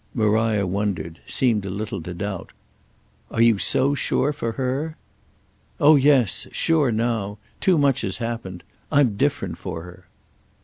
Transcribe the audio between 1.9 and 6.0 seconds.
to doubt. "Are you so sure for her?" "Oh